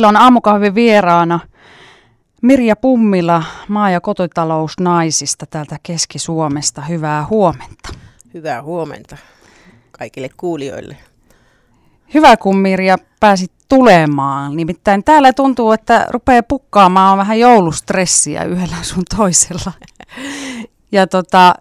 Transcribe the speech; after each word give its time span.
Meillä 0.00 0.08
on 0.08 0.16
aamukahvi 0.16 0.74
vieraana 0.74 1.40
Mirja 2.42 2.76
Pummila, 2.76 3.42
maa- 3.68 3.90
ja 3.90 4.00
kotitalousnaisista 4.00 5.46
täältä 5.46 5.76
Keski-Suomesta. 5.82 6.80
Hyvää 6.80 7.26
huomenta. 7.26 7.88
Hyvää 8.34 8.62
huomenta 8.62 9.16
kaikille 9.90 10.28
kuulijoille. 10.36 10.96
Hyvä, 12.14 12.36
kun 12.36 12.56
Mirja 12.56 12.96
pääsit 13.20 13.52
tulemaan. 13.68 14.56
Nimittäin 14.56 15.04
täällä 15.04 15.32
tuntuu, 15.32 15.72
että 15.72 16.06
rupeaa 16.10 16.42
pukkaamaan 16.42 17.18
vähän 17.18 17.38
joulustressiä 17.38 18.44
yhdellä 18.44 18.76
sun 18.82 19.04
toisella. 19.16 19.72
Ja 20.92 21.06
tota, 21.06 21.54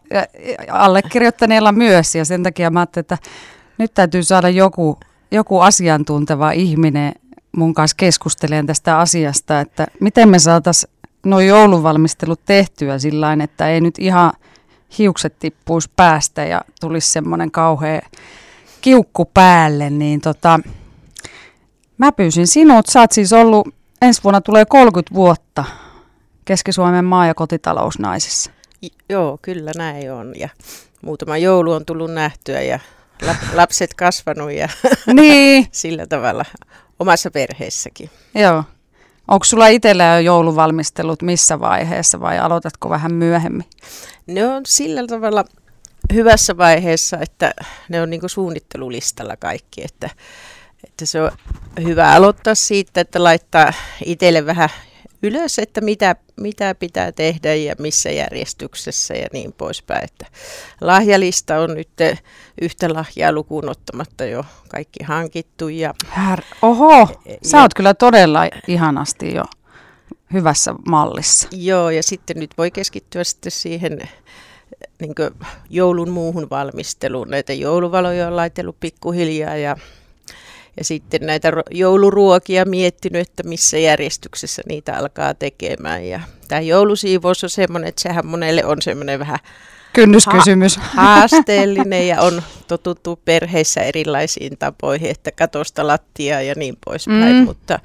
allekirjoittaneella 0.71 1.71
myös, 1.71 2.15
ja 2.15 2.25
sen 2.25 2.43
takia 2.43 2.71
mä 2.71 2.79
ajattelin, 2.79 3.03
että 3.03 3.17
nyt 3.77 3.93
täytyy 3.93 4.23
saada 4.23 4.49
joku, 4.49 4.99
joku 5.31 5.59
asiantunteva 5.59 6.51
ihminen 6.51 7.13
mun 7.57 7.73
kanssa 7.73 7.95
keskustelemaan 7.97 8.65
tästä 8.65 8.99
asiasta, 8.99 9.59
että 9.59 9.87
miten 9.99 10.29
me 10.29 10.39
saataisiin 10.39 10.93
nuo 11.25 11.39
jouluvalmistelut 11.39 12.39
tehtyä 12.45 12.99
sillä 12.99 13.37
että 13.43 13.69
ei 13.69 13.81
nyt 13.81 13.99
ihan 13.99 14.33
hiukset 14.97 15.39
tippuisi 15.39 15.91
päästä 15.95 16.45
ja 16.45 16.61
tulisi 16.81 17.11
semmoinen 17.11 17.51
kauhea 17.51 18.01
kiukku 18.81 19.25
päälle, 19.33 19.89
niin 19.89 20.21
tota, 20.21 20.59
mä 21.97 22.11
pyysin 22.11 22.47
sinut. 22.47 22.85
Sä 22.85 22.99
oot 22.99 23.11
siis 23.11 23.33
ollut, 23.33 23.67
ensi 24.01 24.23
vuonna 24.23 24.41
tulee 24.41 24.65
30 24.65 25.15
vuotta 25.15 25.63
Keski-Suomen 26.45 27.05
maa- 27.05 27.27
ja 27.27 27.33
kotitalousnaisissa. 27.33 28.51
Joo, 29.09 29.39
kyllä 29.41 29.71
näin 29.77 30.11
on. 30.11 30.33
Ja 30.39 30.49
muutama 31.01 31.37
joulu 31.37 31.71
on 31.71 31.85
tullut 31.85 32.13
nähtyä 32.13 32.61
ja 32.61 32.79
lapset 33.53 33.93
kasvanut 33.93 34.51
ja 34.51 34.69
niin. 35.13 35.67
sillä 35.71 36.07
tavalla 36.07 36.45
omassa 37.03 37.31
perheessäkin. 37.31 38.09
Joo. 38.35 38.63
Onko 39.27 39.43
sulla 39.43 39.67
itsellä 39.67 40.03
jo 40.03 40.19
jouluvalmistelut 40.19 41.21
missä 41.21 41.59
vaiheessa 41.59 42.19
vai 42.19 42.39
aloitatko 42.39 42.89
vähän 42.89 43.13
myöhemmin? 43.13 43.65
Ne 44.27 44.47
on 44.47 44.61
sillä 44.65 45.07
tavalla 45.07 45.45
hyvässä 46.13 46.57
vaiheessa, 46.57 47.17
että 47.21 47.53
ne 47.89 48.01
on 48.01 48.09
niinku 48.09 48.27
suunnittelulistalla 48.27 49.37
kaikki, 49.37 49.83
että, 49.83 50.09
että 50.83 51.05
se 51.05 51.21
on 51.21 51.31
hyvä 51.83 52.11
aloittaa 52.11 52.55
siitä, 52.55 53.01
että 53.01 53.23
laittaa 53.23 53.73
itselle 54.05 54.45
vähän 54.45 54.69
ylös, 55.23 55.59
että 55.59 55.81
mitä, 55.81 56.15
mitä 56.37 56.75
pitää 56.75 57.11
tehdä 57.11 57.53
ja 57.53 57.75
missä 57.79 58.11
järjestyksessä 58.11 59.13
ja 59.13 59.27
niin 59.33 59.53
poispäin. 59.53 60.03
Että 60.03 60.25
lahjalista 60.81 61.59
on 61.59 61.73
nyt 61.73 61.89
yhtä 62.61 62.93
lahjaa 62.93 63.31
lukuun 63.31 63.69
ottamatta 63.69 64.25
jo 64.25 64.45
kaikki 64.69 65.03
hankittu. 65.03 65.69
Ja, 65.69 65.93
Här, 66.05 66.41
oho, 66.61 67.07
sä 67.43 67.57
ja, 67.57 67.61
oot 67.61 67.73
kyllä 67.73 67.93
todella 67.93 68.39
ihanasti 68.67 69.33
jo 69.33 69.43
hyvässä 70.33 70.75
mallissa. 70.87 71.47
Joo, 71.51 71.89
ja 71.89 72.03
sitten 72.03 72.39
nyt 72.39 72.51
voi 72.57 72.71
keskittyä 72.71 73.23
sitten 73.23 73.51
siihen 73.51 73.99
niin 74.99 75.15
joulun 75.69 76.09
muuhun 76.09 76.49
valmisteluun. 76.49 77.29
Näitä 77.29 77.53
jouluvaloja 77.53 78.27
on 78.27 78.35
laitellut 78.35 78.79
pikkuhiljaa 78.79 79.55
ja 79.55 79.77
ja 80.77 80.83
sitten 80.83 81.21
näitä 81.21 81.51
jouluruokia 81.71 82.65
miettinyt, 82.65 83.27
että 83.27 83.43
missä 83.43 83.77
järjestyksessä 83.77 84.61
niitä 84.67 84.97
alkaa 84.97 85.33
tekemään. 85.33 86.07
Ja 86.07 86.19
tämä 86.47 86.61
joulusiivous 86.61 87.43
on 87.43 87.49
semmoinen, 87.49 87.89
että 87.89 88.01
sehän 88.01 88.25
monelle 88.25 88.65
on 88.65 88.81
semmoinen 88.81 89.19
vähän 89.19 89.39
kynnyskysymys. 89.93 90.77
Ha- 90.77 91.03
haasteellinen 91.03 92.07
ja 92.07 92.21
on 92.21 92.43
totuttu 92.67 93.19
perheissä 93.25 93.81
erilaisiin 93.81 94.57
tapoihin, 94.57 95.11
että 95.11 95.31
katosta 95.31 95.87
lattiaa 95.87 96.41
ja 96.41 96.53
niin 96.57 96.77
poispäin. 96.85 97.35
Mm. 97.35 97.43
Mutta 97.43 97.79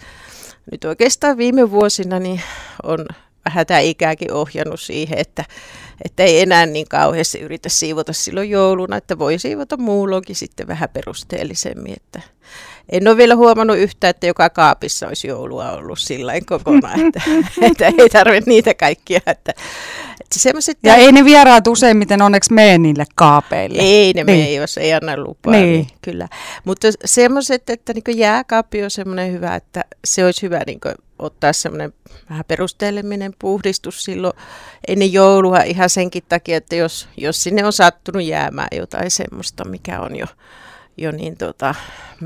nyt 0.72 0.84
oikeastaan 0.84 1.36
viime 1.36 1.70
vuosina 1.70 2.18
niin 2.18 2.40
on 2.82 3.06
vähän 3.44 3.66
tämä 3.66 3.80
ikäkin 3.80 4.32
ohjannut 4.32 4.80
siihen, 4.80 5.18
että, 5.18 5.44
että 6.04 6.22
ei 6.22 6.40
enää 6.40 6.66
niin 6.66 6.88
kauheasti 6.88 7.40
yritä 7.40 7.68
siivota 7.68 8.12
silloin 8.12 8.50
jouluna, 8.50 8.96
että 8.96 9.18
voi 9.18 9.38
siivota 9.38 9.76
muulloinkin 9.76 10.36
sitten 10.36 10.66
vähän 10.66 10.88
perusteellisemmin. 10.88 11.92
Että 11.96 12.22
en 12.88 13.08
ole 13.08 13.16
vielä 13.16 13.36
huomannut 13.36 13.78
yhtä, 13.78 14.08
että 14.08 14.26
joka 14.26 14.50
kaapissa 14.50 15.06
olisi 15.08 15.28
joulua 15.28 15.70
ollut 15.70 15.98
sillä 15.98 16.32
kokonaan, 16.46 17.06
että, 17.06 17.22
että 17.70 17.86
ei 17.86 18.08
tarvitse 18.08 18.50
niitä 18.50 18.74
kaikkia. 18.74 19.20
Että, 19.26 19.54
että 20.20 20.78
ja 20.82 20.94
ei 20.94 21.12
ne 21.12 21.24
vieraat 21.24 21.66
useimmiten 21.66 22.22
onneksi 22.22 22.52
mene 22.52 22.78
niille 22.78 23.04
kaapeille. 23.14 23.82
Ei 23.82 24.12
ne 24.12 24.24
niin. 24.24 24.38
mene, 24.38 24.52
jos 24.52 24.78
ei 24.78 24.94
anna 24.94 25.16
lupaa. 25.16 25.52
Niin. 25.52 25.72
niin 25.72 25.86
kyllä. 26.02 26.28
Mutta 26.64 26.88
semmoiset, 27.04 27.70
että 27.70 27.92
niin 27.92 28.18
jääkaappi 28.18 28.84
on 28.84 28.90
semmoinen 28.90 29.32
hyvä, 29.32 29.54
että 29.54 29.84
se 30.04 30.24
olisi 30.24 30.42
hyvä 30.42 30.60
niin 30.66 30.80
ottaa 31.18 31.52
semmoinen 31.52 31.92
vähän 32.30 32.44
perusteelleminen 32.48 33.34
puhdistus 33.38 34.04
silloin 34.04 34.36
ennen 34.88 35.12
joulua 35.12 35.58
ihan 35.58 35.90
senkin 35.90 36.22
takia, 36.28 36.56
että 36.56 36.76
jos, 36.76 37.08
jos 37.16 37.42
sinne 37.42 37.64
on 37.64 37.72
sattunut 37.72 38.22
jäämään 38.22 38.68
jotain 38.72 39.10
semmoista, 39.10 39.64
mikä 39.64 40.00
on 40.00 40.16
jo 40.16 40.26
jo 40.98 41.10
niin 41.10 41.36
tota, 41.36 41.74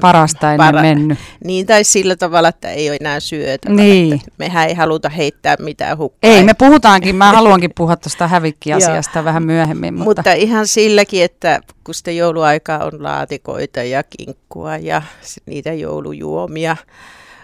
parasta 0.01 0.53
ennen 0.53 0.75
para- 0.75 0.83
mennyt. 0.83 1.19
Niin, 1.45 1.67
tai 1.67 1.85
sillä 1.85 2.17
tavalla, 2.17 2.49
että 2.49 2.71
ei 2.71 2.91
ole 2.91 2.97
enää 3.01 3.21
syötä. 3.21 3.71
Niin. 3.71 4.21
Mehän 4.39 4.69
ei 4.69 4.75
haluta 4.75 5.09
heittää 5.09 5.57
mitään 5.59 5.99
hukkaa. 5.99 6.31
Ei, 6.31 6.45
me 6.45 6.55
puhutaankin, 6.55 7.17
mä 7.17 7.33
haluankin 7.33 7.71
puhua 7.77 7.97
tuosta 7.97 8.29
hävikkiasiasta 8.29 9.25
vähän 9.25 9.43
myöhemmin. 9.43 9.95
Mutta... 9.95 10.09
mutta 10.09 10.33
ihan 10.33 10.67
silläkin, 10.67 11.25
että 11.25 11.61
kun 11.85 11.95
sitten 11.95 12.17
jouluaikaa 12.17 12.85
on 12.85 13.03
laatikoita 13.03 13.83
ja 13.83 14.03
kinkkua 14.03 14.77
ja 14.77 15.03
niitä 15.47 15.73
joulujuomia, 15.73 16.77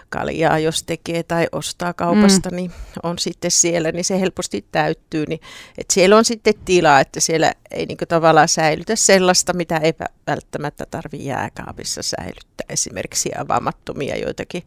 kaljaa, 0.09 0.59
jos 0.59 0.83
tekee 0.83 1.23
tai 1.23 1.47
ostaa 1.51 1.93
kaupasta, 1.93 2.49
mm. 2.49 2.55
niin 2.55 2.71
on 3.03 3.19
sitten 3.19 3.51
siellä, 3.51 3.91
niin 3.91 4.03
se 4.03 4.19
helposti 4.19 4.65
täyttyy. 4.71 5.25
Niin, 5.27 5.39
että 5.77 5.93
siellä 5.93 6.17
on 6.17 6.25
sitten 6.25 6.53
tilaa, 6.65 6.99
että 6.99 7.19
siellä 7.19 7.53
ei 7.71 7.85
niin 7.85 7.97
tavallaan 8.07 8.47
säilytä 8.47 8.95
sellaista, 8.95 9.53
mitä 9.53 9.77
ei 9.77 9.93
välttämättä 10.27 10.85
tarvitse 10.91 11.27
jääkaapissa 11.27 12.01
säilyttää. 12.03 12.65
Esimerkiksi 12.69 13.31
avaamattomia 13.37 14.17
joitakin 14.17 14.63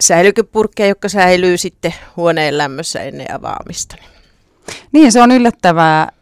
säilykepurkkeja, 0.00 0.88
jotka 0.88 1.08
säilyy 1.08 1.58
sitten 1.58 1.94
huoneen 2.16 2.58
lämmössä 2.58 3.00
ennen 3.00 3.34
avaamista. 3.34 3.96
Niin, 4.92 5.12
se 5.12 5.22
on 5.22 5.32
yllättävää 5.32 6.12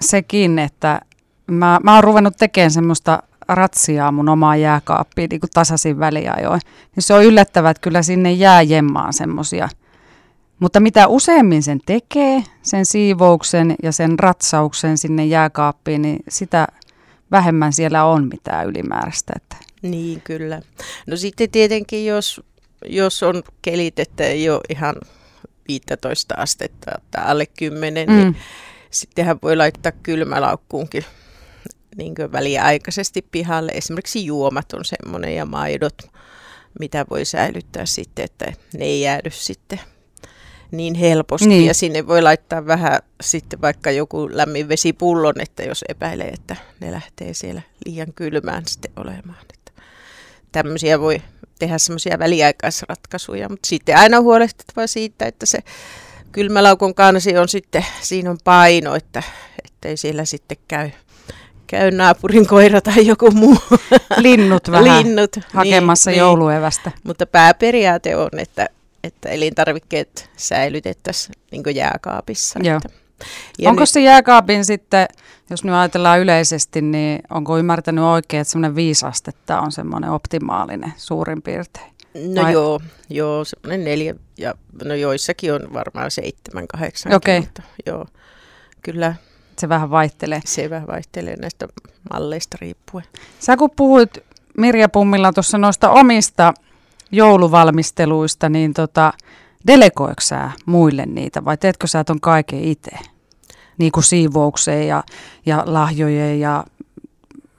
sekin, 0.00 0.58
että 0.58 1.00
mä, 1.46 1.80
mä 1.82 1.94
oon 1.94 2.04
ruvennut 2.04 2.36
tekemään 2.36 2.70
semmoista 2.70 3.22
ratsiaa 3.54 4.12
mun 4.12 4.28
omaa 4.28 4.56
jääkaappiin 4.56 5.28
niin 5.28 5.40
kuin 5.40 5.50
tasaisin 5.54 5.98
väliajoin. 5.98 6.60
Niin 6.96 7.02
se 7.02 7.14
on 7.14 7.24
yllättävää, 7.24 7.70
että 7.70 7.80
kyllä 7.80 8.02
sinne 8.02 8.32
jää 8.32 8.62
jemmaan 8.62 9.12
semmosia. 9.12 9.68
Mutta 10.58 10.80
mitä 10.80 11.08
useammin 11.08 11.62
sen 11.62 11.80
tekee, 11.86 12.42
sen 12.62 12.86
siivouksen 12.86 13.74
ja 13.82 13.92
sen 13.92 14.18
ratsauksen 14.18 14.98
sinne 14.98 15.24
jääkaappiin, 15.24 16.02
niin 16.02 16.18
sitä 16.28 16.66
vähemmän 17.30 17.72
siellä 17.72 18.04
on 18.04 18.28
mitään 18.32 18.66
ylimääräistä. 18.66 19.32
Että. 19.36 19.56
Niin, 19.82 20.20
kyllä. 20.20 20.62
No 21.06 21.16
sitten 21.16 21.50
tietenkin, 21.50 22.06
jos, 22.06 22.40
jos 22.86 23.22
on 23.22 23.42
kelit, 23.62 23.98
että 23.98 24.24
ei 24.24 24.50
ole 24.50 24.60
ihan 24.68 24.96
15 25.68 26.34
astetta 26.34 26.90
tai 27.10 27.24
alle 27.26 27.46
10, 27.46 27.94
niin 27.94 28.18
mm. 28.18 28.22
niin 28.22 28.36
sittenhän 28.90 29.38
voi 29.42 29.56
laittaa 29.56 29.92
kylmälaukkuunkin 30.02 31.04
niin 31.96 32.14
väliaikaisesti 32.32 33.22
pihalle. 33.22 33.72
Esimerkiksi 33.74 34.26
juomat 34.26 34.72
on 34.72 34.84
semmoinen 34.84 35.36
ja 35.36 35.46
maidot, 35.46 36.02
mitä 36.80 37.04
voi 37.10 37.24
säilyttää 37.24 37.86
sitten, 37.86 38.24
että 38.24 38.52
ne 38.78 38.84
ei 38.84 39.00
jäädy 39.00 39.30
sitten 39.32 39.80
niin 40.70 40.94
helposti. 40.94 41.48
Niin. 41.48 41.66
Ja 41.66 41.74
sinne 41.74 42.06
voi 42.06 42.22
laittaa 42.22 42.66
vähän 42.66 42.98
sitten 43.20 43.60
vaikka 43.60 43.90
joku 43.90 44.28
lämmin 44.32 44.68
vesipullon, 44.68 45.40
että 45.40 45.62
jos 45.62 45.84
epäilee, 45.88 46.28
että 46.28 46.56
ne 46.80 46.92
lähtee 46.92 47.34
siellä 47.34 47.62
liian 47.86 48.12
kylmään 48.14 48.62
sitten 48.66 48.92
olemaan. 48.96 49.44
Että 49.54 49.82
tämmöisiä 50.52 51.00
voi 51.00 51.22
tehdä 51.58 51.78
semmoisia 51.78 52.18
väliaikaisratkaisuja, 52.18 53.48
mutta 53.48 53.68
sitten 53.68 53.96
aina 53.96 54.20
huolehtittava 54.20 54.86
siitä, 54.86 55.26
että 55.26 55.46
se 55.46 55.58
kylmälaukun 56.32 56.94
kansi 56.94 57.36
on 57.36 57.48
sitten, 57.48 57.86
siinä 58.00 58.30
on 58.30 58.38
paino, 58.44 58.94
että 58.94 59.22
ei 59.84 59.96
siellä 59.96 60.24
sitten 60.24 60.56
käy 60.68 60.90
käy 61.70 61.90
naapurin 61.90 62.46
koira 62.46 62.80
tai 62.80 63.06
joku 63.06 63.30
muu. 63.30 63.58
Linnut 64.16 64.70
vähän 64.70 65.06
Linnut, 65.06 65.36
hakemassa 65.52 66.10
niin, 66.10 66.14
niin. 66.14 66.20
jouluevästä. 66.20 66.90
Niin. 66.90 67.00
Mutta 67.04 67.26
pääperiaate 67.26 68.16
on, 68.16 68.28
että, 68.38 68.68
että 69.04 69.28
elintarvikkeet 69.28 70.30
säilytettäisiin 70.36 71.34
niin 71.50 71.74
jääkaapissa. 71.74 72.58
Joo. 72.62 72.76
Että, 72.76 73.00
ja 73.58 73.70
onko 73.70 73.82
nyt, 73.82 73.88
se 73.88 74.00
jääkaapin 74.00 74.64
sitten, 74.64 75.06
jos 75.50 75.64
nyt 75.64 75.74
ajatellaan 75.74 76.20
yleisesti, 76.20 76.82
niin 76.82 77.20
onko 77.30 77.58
ymmärtänyt 77.58 78.04
oikein, 78.04 78.40
että 78.40 78.50
semmoinen 78.50 78.74
viisastetta 78.74 79.60
on 79.60 79.72
semmoinen 79.72 80.10
optimaalinen 80.10 80.92
suurin 80.96 81.42
piirtein? 81.42 81.92
No 82.14 82.42
Vai? 82.42 82.52
joo, 82.52 82.80
joo, 83.10 83.44
semmoinen 83.44 83.84
neljä, 83.84 84.14
ja 84.38 84.54
no 84.84 84.94
joissakin 84.94 85.52
on 85.52 85.72
varmaan 85.72 86.10
seitsemän, 86.10 86.68
kahdeksan. 86.68 87.14
Okei. 87.14 87.38
Okay. 87.38 87.50
Joo, 87.86 88.06
kyllä 88.82 89.14
se 89.60 89.68
vähän 89.68 89.90
vaihtelee. 89.90 90.40
Se 90.44 90.70
vähän 90.70 90.86
vaihtelee 90.86 91.36
näistä 91.36 91.68
malleista 92.12 92.58
riippuen. 92.60 93.04
Sä 93.38 93.56
kun 93.56 93.70
puhuit 93.76 94.18
Mirja 94.58 94.88
Pummilla 94.88 95.32
tuossa 95.32 95.58
noista 95.58 95.90
omista 95.90 96.54
jouluvalmisteluista, 97.12 98.48
niin 98.48 98.74
tota, 98.74 99.12
delegoiko 99.66 100.20
sä 100.20 100.50
muille 100.66 101.06
niitä 101.06 101.44
vai 101.44 101.56
teetkö 101.56 101.86
sä 101.86 102.04
ton 102.04 102.20
kaiken 102.20 102.64
itse? 102.64 102.90
Niin 103.78 103.92
kuin 103.92 104.04
siivoukseen 104.04 104.88
ja, 104.88 105.04
ja 105.46 105.62
lahjojen 105.66 106.40
ja 106.40 106.64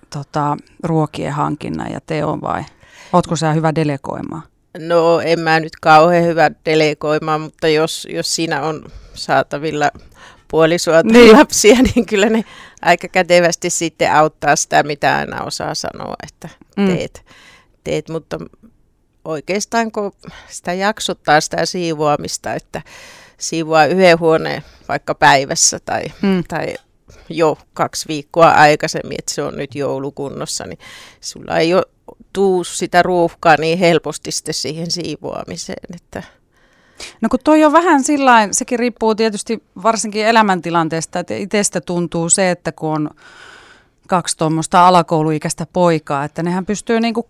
tota, 0.10 0.58
ruokien 0.84 1.34
hankinnan 1.34 1.92
ja 1.92 2.00
teon 2.06 2.42
vai? 2.42 2.64
Ootko 3.14 3.36
sä 3.36 3.54
hyvä 3.54 3.76
delegoimaan? 3.76 4.44
No 4.78 5.20
en 5.20 5.40
mä 5.40 5.60
nyt 5.60 5.76
kauhean 5.82 6.26
hyvä 6.26 6.52
delegoimaan, 6.66 7.42
mutta 7.42 7.68
jos, 7.68 8.08
jos 8.12 8.36
siinä 8.36 8.64
on 8.64 8.86
saatavilla 9.14 9.92
puolisoa 10.52 11.04
tai 11.04 11.12
niin. 11.12 11.38
lapsia, 11.38 11.76
niin 11.96 12.06
kyllä 12.06 12.30
ne 12.30 12.46
aika 12.82 13.08
kätevästi 13.08 13.70
sitten 13.70 14.14
auttaa 14.14 14.56
sitä, 14.56 14.84
mitä 14.84 15.18
aina 15.18 15.44
osaa 15.44 15.76
sanoa, 15.76 16.16
että 16.24 16.50
mm. 16.78 16.88
teet. 16.88 17.24
Mm. 17.26 17.34
teet. 17.84 18.10
Mutta 18.10 18.38
oikeastaan 19.26 19.92
kun 19.92 20.12
sitä 20.50 20.74
jaksottaa 20.74 21.42
sitä 21.42 21.66
siivoamista, 21.66 22.54
että 22.54 22.82
siivoaa 23.38 23.86
yhden 23.86 24.20
huoneen 24.20 24.64
vaikka 24.88 25.16
päivässä 25.16 25.80
tai, 25.80 26.04
mm. 26.22 26.44
tai 26.48 26.76
jo 27.30 27.58
kaksi 27.74 28.08
viikkoa 28.08 28.52
aikaisemmin, 28.52 29.18
että 29.20 29.34
se 29.34 29.42
on 29.42 29.58
nyt 29.58 29.76
joulukunnossa, 29.76 30.66
niin 30.66 30.80
sulla 31.22 31.58
ei 31.58 31.74
ole 31.74 31.86
tuu 32.34 32.64
sitä 32.64 33.04
ruuhkaa 33.04 33.56
niin 33.58 33.80
helposti 33.80 34.32
sitten 34.32 34.54
siihen 34.54 34.92
siivoamiseen. 34.92 35.96
Että 35.96 36.24
No 37.22 37.30
kun 37.30 37.40
toi 37.44 37.64
on 37.64 37.72
vähän 37.72 38.04
sillä 38.04 38.48
sekin 38.52 38.80
riippuu 38.80 39.16
tietysti 39.16 39.64
varsinkin 39.84 40.26
elämäntilanteesta, 40.26 41.20
että 41.20 41.34
itsestä 41.34 41.82
tuntuu 41.82 42.30
se, 42.30 42.52
että 42.52 42.72
kun 42.72 42.90
on 42.90 43.10
kaksi 44.08 44.38
tuommoista 44.38 44.88
alakouluikäistä 44.88 45.68
poikaa, 45.74 46.24
että 46.24 46.44
nehän 46.44 46.66
pystyy 46.66 47.00
niinku 47.00 47.28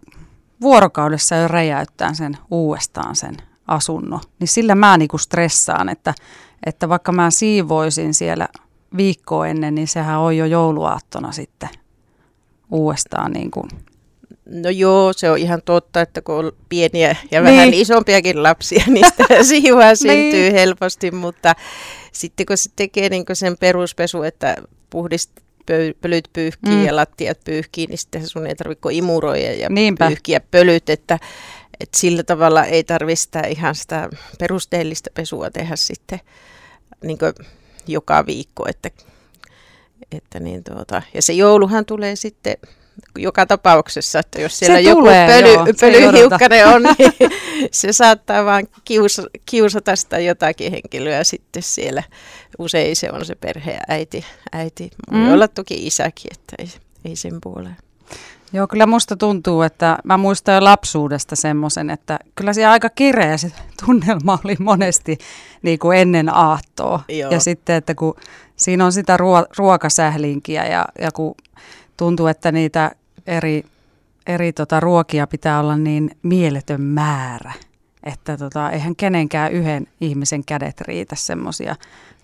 vuorokaudessa 0.61 1.35
jo 1.35 1.47
räjäyttämään 1.47 2.15
sen 2.15 2.37
uudestaan 2.51 3.15
sen 3.15 3.37
asunnon. 3.67 4.19
Niin 4.39 4.47
sillä 4.47 4.75
mä 4.75 4.97
niinku 4.97 5.17
stressaan, 5.17 5.89
että, 5.89 6.13
että 6.65 6.89
vaikka 6.89 7.11
mä 7.11 7.31
siivoisin 7.31 8.13
siellä 8.13 8.47
viikkoa 8.97 9.47
ennen, 9.47 9.75
niin 9.75 9.87
sehän 9.87 10.19
on 10.19 10.37
jo 10.37 10.45
jouluaattona 10.45 11.31
sitten 11.31 11.69
uudestaan 12.71 13.31
niin 13.31 13.51
kuin 13.51 13.69
No 14.45 14.69
joo, 14.69 15.13
se 15.13 15.31
on 15.31 15.37
ihan 15.37 15.61
totta, 15.65 16.01
että 16.01 16.21
kun 16.21 16.35
on 16.35 16.51
pieniä 16.69 17.15
ja 17.31 17.41
niin. 17.41 17.53
vähän 17.53 17.73
isompiakin 17.73 18.43
lapsia, 18.43 18.83
niin 18.87 19.05
sitä 19.05 19.43
siivoa 19.43 19.95
syntyy 19.95 20.41
niin. 20.41 20.53
helposti, 20.53 21.11
mutta 21.11 21.55
sitten 22.11 22.45
kun 22.45 22.57
se 22.57 22.69
tekee 22.75 23.09
niin 23.09 23.25
sen 23.33 23.57
peruspesu, 23.57 24.23
että 24.23 24.55
puhdist 24.89 25.31
pölyt 26.01 26.29
pyyhkii 26.33 26.75
mm. 26.75 26.85
ja 26.85 26.95
lattiat 26.95 27.43
pyyhkii, 27.43 27.87
niin 27.87 27.97
sitten 27.97 28.27
sun 28.27 28.47
ei 28.47 28.55
tarvitse 28.55 28.89
imuroida 28.91 29.53
ja 29.53 29.69
Niinpä. 29.69 30.07
pyyhkiä 30.07 30.39
pölyt, 30.39 30.89
että, 30.89 31.19
että 31.79 31.97
sillä 31.97 32.23
tavalla 32.23 32.65
ei 32.65 32.83
tarvitse 32.83 33.39
ihan 33.49 33.75
sitä 33.75 34.09
perusteellista 34.39 35.09
pesua 35.13 35.49
tehdä 35.49 35.75
sitten 35.75 36.19
niin 37.03 37.17
joka 37.87 38.25
viikko, 38.25 38.65
että, 38.69 38.91
että 40.11 40.39
niin 40.39 40.63
tuota, 40.63 41.01
ja 41.13 41.21
se 41.21 41.33
jouluhan 41.33 41.85
tulee 41.85 42.15
sitten 42.15 42.55
joka 43.17 43.45
tapauksessa, 43.45 44.19
että 44.19 44.41
jos 44.41 44.59
siellä 44.59 44.75
se 44.75 44.81
joku 44.81 45.01
tulee, 45.01 45.27
pöly, 45.27 45.53
joo, 45.53 45.65
pölyhiukkanen 45.79 46.67
on, 46.67 46.83
niin 46.83 47.31
se 47.71 47.93
saattaa 47.93 48.45
vaan 48.45 48.67
kiusa, 48.85 49.23
kiusata 49.45 49.95
sitä 49.95 50.19
jotakin 50.19 50.71
henkilöä 50.71 51.23
sitten 51.23 51.63
siellä. 51.63 52.03
Usein 52.57 52.95
se 52.95 53.09
on 53.11 53.25
se 53.25 53.35
perheäiti. 53.35 54.25
Äiti. 54.51 54.91
Voi 55.11 55.19
mm. 55.19 55.33
olla 55.33 55.47
toki 55.47 55.87
isäkin, 55.87 56.31
että 56.31 56.55
ei, 56.59 56.69
ei 57.05 57.15
sen 57.15 57.41
puoleen. 57.41 57.77
Joo, 58.53 58.67
kyllä 58.67 58.85
musta 58.85 59.15
tuntuu, 59.15 59.61
että 59.61 59.97
mä 60.03 60.17
muistan 60.17 60.55
jo 60.55 60.63
lapsuudesta 60.63 61.35
semmoisen, 61.35 61.89
että 61.89 62.19
kyllä 62.35 62.53
se 62.53 62.65
aika 62.65 62.89
kireä 62.89 63.37
se 63.37 63.51
tunnelma 63.85 64.39
oli 64.45 64.55
monesti 64.59 65.17
niin 65.61 65.79
kuin 65.79 65.97
ennen 65.97 66.35
aattoa. 66.35 67.03
Joo. 67.09 67.31
Ja 67.31 67.39
sitten, 67.39 67.75
että 67.75 67.95
kun 67.95 68.15
siinä 68.55 68.85
on 68.85 68.91
sitä 68.91 69.17
ruo- 69.17 69.47
ruokasählinkiä 69.57 70.65
ja, 70.65 70.85
ja 70.99 71.11
kun 71.11 71.35
tuntuu, 72.01 72.27
että 72.27 72.51
niitä 72.51 72.91
eri, 73.27 73.63
eri 74.27 74.53
tota, 74.53 74.79
ruokia 74.79 75.27
pitää 75.27 75.59
olla 75.59 75.77
niin 75.77 76.11
mieletön 76.23 76.81
määrä, 76.81 77.53
että 78.03 78.37
tota, 78.37 78.69
eihän 78.69 78.95
kenenkään 78.95 79.51
yhden 79.51 79.87
ihmisen 80.01 80.45
kädet 80.45 80.81
riitä 80.81 81.15
semmoisia 81.15 81.75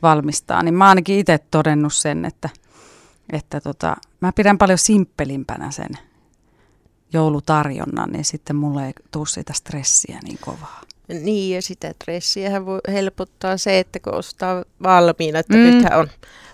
valmistaa. 0.01 0.63
Niin 0.63 0.73
mä 0.73 0.89
ainakin 0.89 1.19
itse 1.19 1.39
todennut 1.51 1.93
sen, 1.93 2.25
että, 2.25 2.49
että 3.33 3.61
tota, 3.61 3.95
mä 4.19 4.31
pidän 4.31 4.57
paljon 4.57 4.77
simppelimpänä 4.77 5.71
sen 5.71 5.89
joulutarjonnan, 7.13 8.09
niin 8.11 8.25
sitten 8.25 8.55
mulle 8.55 8.85
ei 8.85 8.93
tule 9.11 9.27
sitä 9.27 9.53
stressiä 9.53 10.19
niin 10.23 10.37
kovaa. 10.41 10.81
Niin, 11.07 11.55
ja 11.55 11.61
sitä 11.61 11.93
stressiä 12.01 12.65
voi 12.65 12.79
helpottaa 12.87 13.57
se, 13.57 13.79
että 13.79 13.99
kun 13.99 14.15
ostaa 14.15 14.63
valmiina, 14.83 15.39
että 15.39 15.53
mm. 15.53 15.59
nythän 15.59 15.99
on 15.99 16.07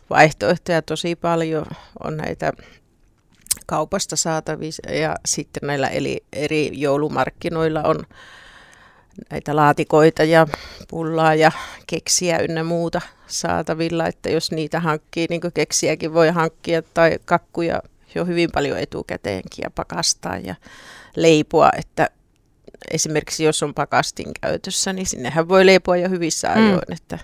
vaihtoehtoja 0.09 0.81
tosi 0.81 1.15
paljon, 1.15 1.65
on 2.03 2.17
näitä 2.17 2.53
kaupasta 3.65 4.15
saatavissa 4.15 4.91
ja 4.91 5.15
sitten 5.25 5.67
näillä 5.67 5.87
eli 5.87 6.23
eri 6.33 6.71
joulumarkkinoilla 6.73 7.81
on 7.83 8.03
näitä 9.31 9.55
laatikoita 9.55 10.23
ja 10.23 10.47
pullaa 10.89 11.35
ja 11.35 11.51
keksiä 11.87 12.39
ynnä 12.39 12.63
muuta 12.63 13.01
saatavilla, 13.27 14.07
että 14.07 14.29
jos 14.29 14.51
niitä 14.51 14.79
hankkii, 14.79 15.27
niin 15.29 15.41
kuin 15.41 15.53
keksiäkin 15.53 16.13
voi 16.13 16.29
hankkia 16.29 16.81
tai 16.81 17.19
kakkuja 17.25 17.81
jo 18.15 18.25
hyvin 18.25 18.49
paljon 18.53 18.79
etukäteenkin 18.79 19.63
ja 19.63 19.71
pakastaa 19.71 20.37
ja 20.37 20.55
leipoa, 21.15 21.69
että 21.77 22.09
esimerkiksi 22.91 23.43
jos 23.43 23.63
on 23.63 23.73
pakastin 23.73 24.31
käytössä, 24.41 24.93
niin 24.93 25.05
sinnehän 25.05 25.49
voi 25.49 25.65
leipoa 25.65 25.97
jo 25.97 26.09
hyvissä 26.09 26.47
mm. 26.47 26.53
ajoin, 26.53 26.81
mm. 26.87 26.93
että 26.93 27.19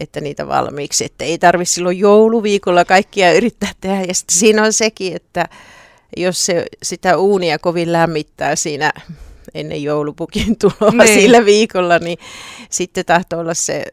että 0.00 0.20
niitä 0.20 0.48
valmiiksi. 0.48 1.04
Että 1.04 1.24
ei 1.24 1.38
tarvitse 1.38 1.74
silloin 1.74 1.98
jouluviikolla 1.98 2.84
kaikkia 2.84 3.32
yrittää 3.32 3.72
tehdä. 3.80 4.04
Ja 4.08 4.14
sitten 4.14 4.36
siinä 4.36 4.62
on 4.62 4.72
sekin, 4.72 5.16
että 5.16 5.48
jos 6.16 6.46
se 6.46 6.66
sitä 6.82 7.16
uunia 7.16 7.58
kovin 7.58 7.92
lämmittää 7.92 8.56
siinä 8.56 8.92
ennen 9.54 9.82
joulupukin 9.82 10.56
tuloa 10.60 11.04
niin. 11.04 11.20
sillä 11.20 11.44
viikolla, 11.44 11.98
niin 11.98 12.18
sitten 12.70 13.04
tahtoo 13.04 13.40
olla 13.40 13.54
se 13.54 13.84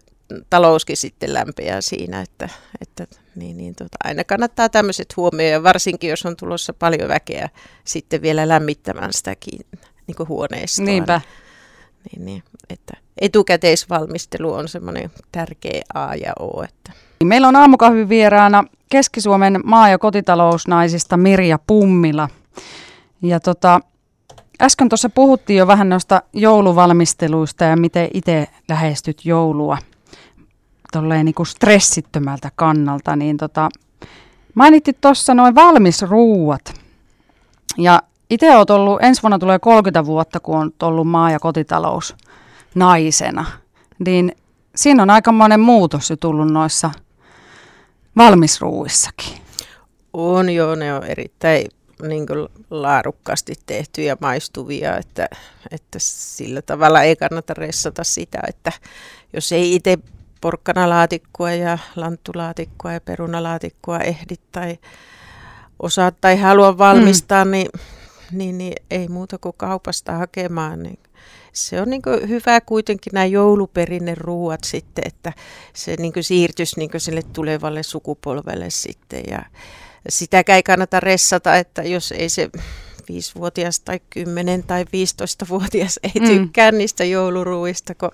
talouskin 0.50 0.98
sitten 0.98 1.34
lämpeää 1.34 1.82
siinä, 1.82 2.22
että, 2.22 2.50
että 2.82 3.08
niin, 3.36 3.58
niin, 3.58 3.76
tota, 3.76 3.98
aina 4.04 4.24
kannattaa 4.24 4.70
tämmöiset 4.70 5.18
huomioida, 5.18 5.64
varsinkin 5.64 6.10
jos 6.10 6.26
on 6.26 6.36
tulossa 6.36 6.74
paljon 6.74 7.08
väkeä 7.10 7.50
sitten 7.84 8.22
vielä 8.22 8.48
lämmittämään 8.48 9.14
sitäkin 9.14 9.60
niin 10.08 10.28
huoneistoa. 10.28 10.86
Niinpä. 10.86 11.22
Niin, 11.26 11.51
niin, 12.20 12.44
että 12.70 12.94
etukäteisvalmistelu 13.22 14.54
on 14.54 14.68
semmoinen 14.68 15.12
tärkeä 15.32 15.82
A 15.94 16.16
ja 16.16 16.34
O. 16.40 16.64
Että. 16.64 16.92
Meillä 17.24 17.48
on 17.48 17.56
aamukahvin 17.56 18.10
vieraana 18.10 18.64
Keski-Suomen 18.90 19.60
maa- 19.64 19.90
ja 19.90 19.98
kotitalousnaisista 19.98 21.18
Mirja 21.18 21.60
Pummila. 21.68 22.30
Ja 23.22 23.40
tota, 23.40 23.80
äsken 24.62 24.90
tuossa 24.90 25.10
puhuttiin 25.10 25.58
jo 25.58 25.68
vähän 25.68 25.90
noista 25.90 26.22
jouluvalmisteluista 26.34 27.64
ja 27.64 27.76
miten 27.78 28.10
itse 28.14 28.48
lähestyt 28.70 29.26
joulua 29.26 29.78
tolleen 30.92 31.26
niin 31.26 31.36
kuin 31.36 31.48
stressittömältä 31.48 32.52
kannalta, 32.56 33.16
niin 33.16 33.38
tota, 33.38 33.70
mainittit 34.56 35.02
tuossa 35.02 35.34
noin 35.34 35.56
valmisruuat. 35.56 36.74
Ja 37.78 38.02
itse 38.32 38.56
olet 38.56 38.70
ollut, 38.70 39.04
ensi 39.04 39.22
vuonna 39.22 39.40
tulee 39.40 39.60
30 39.60 40.06
vuotta, 40.06 40.40
kun 40.40 40.58
on 40.60 40.72
ollut 40.84 41.08
maa- 41.08 41.32
ja 41.32 41.40
kotitalous 41.40 42.16
naisena, 42.76 43.46
niin 44.06 44.36
siinä 44.76 45.04
on 45.04 45.10
aikamoinen 45.10 45.60
muutos 45.60 46.10
jo 46.10 46.16
tullut 46.16 46.52
noissa 46.52 46.92
valmisruuissakin. 48.18 49.38
On 50.14 50.50
joo, 50.50 50.76
ne 50.76 50.94
on 50.94 51.04
erittäin 51.04 51.68
niin 52.08 52.28
kuin 52.28 52.48
laadukkaasti 52.70 53.54
tehty 53.66 54.04
ja 54.04 54.18
maistuvia, 54.22 54.98
että, 54.98 55.30
että 55.72 56.00
sillä 56.02 56.62
tavalla 56.62 57.02
ei 57.02 57.16
kannata 57.16 57.54
ressata 57.54 58.04
sitä, 58.04 58.40
että 58.48 58.72
jos 59.34 59.52
ei 59.52 59.76
itse 59.76 59.98
porkkanalaatikkoa 60.42 61.52
ja 61.52 61.78
lanttulaatikkoa 61.96 62.94
ja 62.94 63.02
perunalaatikkoa 63.02 64.00
ehdi 64.00 64.36
tai 64.52 64.78
osaa 65.80 66.12
tai 66.12 66.40
halua 66.40 66.78
valmistaa, 66.78 67.46
mm. 67.46 67.52
niin, 67.52 67.68
niin, 68.32 68.58
niin 68.58 68.74
ei 68.92 69.08
muuta 69.08 69.38
kuin 69.38 69.56
kaupasta 69.58 70.12
hakemaan, 70.12 70.84
niin 70.84 71.00
se 71.54 71.82
on 71.82 71.90
niin 71.90 72.02
hyvä 72.28 72.62
kuitenkin 72.62 73.12
nämä 73.14 73.26
jouluperinneruuat 73.26 74.64
sitten, 74.64 75.04
että 75.08 75.34
se 75.74 75.96
niin 76.00 76.14
siirtyisi 76.22 76.80
niin 76.80 76.92
sille 76.98 77.22
tulevalle 77.34 77.84
sukupolvelle 77.84 78.70
sitten. 78.70 79.24
Ja 79.30 79.46
sitäkään 80.10 80.56
ei 80.56 80.64
kannata 80.64 81.00
ressata, 81.00 81.56
että 81.56 81.84
jos 81.84 82.12
ei 82.12 82.30
se 82.30 82.50
viisivuotias 83.10 83.80
tai 83.80 84.00
10 84.10 84.64
tai 84.64 84.84
15-vuotias 84.84 86.00
ei 86.04 86.22
mm. 86.22 86.28
tykkää 86.28 86.72
mm. 86.72 86.78
niistä 86.78 87.04
jouluruuista, 87.04 87.96
kun 87.96 88.12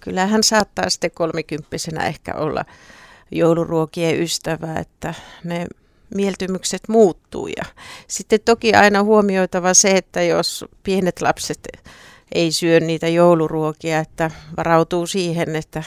kyllähän 0.00 0.42
saattaa 0.42 0.90
sitten 0.90 1.10
kolmikymppisenä 1.10 2.06
ehkä 2.06 2.34
olla 2.34 2.64
jouluruokien 3.30 4.22
ystävä, 4.22 4.78
että 4.78 5.14
ne 5.44 5.66
mieltymykset 6.14 6.82
muuttuu. 6.88 7.46
Ja 7.46 7.64
sitten 8.08 8.40
toki 8.44 8.74
aina 8.74 9.02
huomioitava 9.02 9.74
se, 9.74 9.90
että 9.90 10.22
jos 10.22 10.64
pienet 10.82 11.20
lapset 11.20 11.68
ei 12.32 12.52
syö 12.52 12.80
niitä 12.80 13.08
jouluruokia, 13.08 13.98
että 13.98 14.30
varautuu 14.56 15.06
siihen, 15.06 15.56
että, 15.56 15.82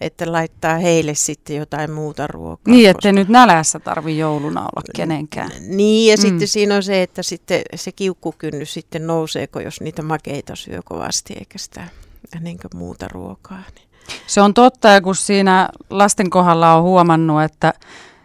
että 0.00 0.32
laittaa 0.32 0.76
heille 0.76 1.14
sitten 1.14 1.56
jotain 1.56 1.90
muuta 1.90 2.26
ruokaa. 2.26 2.74
Niin, 2.74 2.90
että 2.90 3.12
nyt 3.12 3.28
nälässä 3.28 3.78
tarvi 3.78 4.18
jouluna 4.18 4.60
olla 4.60 4.82
kenenkään. 4.96 5.50
Niin, 5.60 6.10
ja 6.10 6.16
mm. 6.16 6.20
sitten 6.20 6.48
siinä 6.48 6.76
on 6.76 6.82
se, 6.82 7.02
että 7.02 7.22
sitten 7.22 7.62
se 7.74 7.92
kiukkukynnys 7.92 8.74
sitten 8.74 9.06
nouseeko, 9.06 9.60
jos 9.60 9.80
niitä 9.80 10.02
makeita 10.02 10.56
syö 10.56 10.80
kovasti, 10.84 11.34
eikä 11.38 11.58
sitä 11.58 11.88
niin 12.40 12.58
muuta 12.74 13.08
ruokaa. 13.08 13.62
Niin. 13.74 13.90
Se 14.26 14.40
on 14.40 14.54
totta, 14.54 14.88
ja 14.88 15.00
kun 15.00 15.16
siinä 15.16 15.68
lasten 15.90 16.30
kohdalla 16.30 16.74
on 16.74 16.82
huomannut, 16.82 17.42
että 17.42 17.72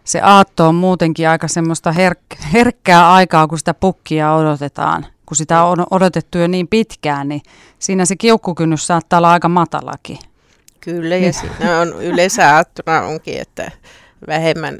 se 0.05 0.21
aatto 0.21 0.67
on 0.67 0.75
muutenkin 0.75 1.29
aika 1.29 1.47
semmoista 1.47 1.91
herk- 1.91 2.45
herkkää 2.53 3.13
aikaa, 3.13 3.47
kun 3.47 3.57
sitä 3.57 3.73
pukkia 3.73 4.33
odotetaan. 4.33 5.05
Kun 5.25 5.37
sitä 5.37 5.63
on 5.63 5.85
odotettu 5.91 6.37
jo 6.37 6.47
niin 6.47 6.67
pitkään, 6.67 7.27
niin 7.29 7.41
siinä 7.79 8.05
se 8.05 8.15
kiukkukynnys 8.15 8.87
saattaa 8.87 9.17
olla 9.17 9.31
aika 9.31 9.49
matalakin. 9.49 10.19
Kyllä, 10.79 11.15
ja 11.15 11.33
siinä 11.33 11.79
on 11.79 12.03
yleensä 12.03 12.55
aattona 12.55 13.01
onkin, 13.01 13.41
että 13.41 13.71
vähemmän 14.27 14.79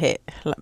he, 0.00 0.14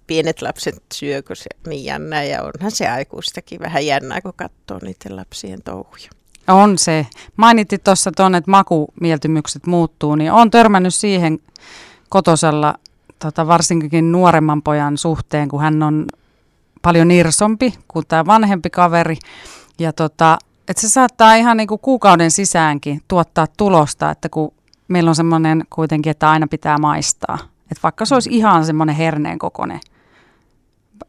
pienet 0.07 0.43
lapset 0.43 0.83
syökö 0.95 1.35
se 1.35 1.51
niin 1.67 1.85
jännää, 1.85 2.25
ja 2.25 2.43
onhan 2.43 2.71
se 2.71 2.89
aikuistakin 2.89 3.61
vähän 3.61 3.87
jännää, 3.87 4.21
kun 4.21 4.33
katsoo 4.37 4.79
niiden 4.83 5.17
lapsien 5.17 5.63
touhuja. 5.63 6.11
On 6.49 6.79
se. 6.79 7.07
Mainitit 7.37 7.85
tuossa 7.85 8.13
tuonne, 8.17 8.39
että 8.39 8.51
makumieltymykset 8.51 9.67
muuttuu, 9.67 10.15
niin 10.15 10.33
on 10.33 10.51
törmännyt 10.51 10.95
siihen 10.95 11.39
kotosalla 12.09 12.75
tota, 13.23 13.47
varsinkin 13.47 14.13
nuoremman 14.13 14.63
pojan 14.63 14.99
suhteen, 14.99 15.49
kun 15.49 15.61
hän 15.61 15.83
on 15.83 16.07
paljon 16.83 17.11
irsompi 17.11 17.75
kuin 17.89 18.07
tämä 18.09 18.27
vanhempi 18.27 18.71
kaveri. 18.71 19.17
Ja 19.79 19.93
tota, 19.93 20.39
että 20.69 20.81
se 20.81 20.89
saattaa 20.89 21.35
ihan 21.35 21.57
niin 21.57 21.67
kuin 21.69 21.81
kuukauden 21.81 22.31
sisäänkin 22.31 23.03
tuottaa 23.09 23.47
tulosta, 23.57 24.11
että 24.11 24.29
kun 24.29 24.53
meillä 24.89 25.09
on 25.09 25.15
semmoinen 25.15 25.65
kuitenkin, 25.71 26.11
että 26.11 26.31
aina 26.31 26.47
pitää 26.47 26.79
maistaa. 26.79 27.39
Että 27.63 27.83
vaikka 27.83 28.05
se 28.05 28.15
olisi 28.15 28.31
ihan 28.33 28.65
semmoinen 28.65 28.97
herneen 28.97 29.39
kokoinen 29.39 29.81